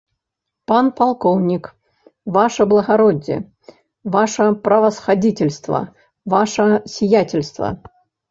[0.69, 1.65] Пан палкоўнік,
[2.37, 3.37] ваша благароддзе,
[4.17, 5.79] ваша правасхадзіцельства,
[6.35, 6.65] ваша
[6.97, 7.67] сіяцельства!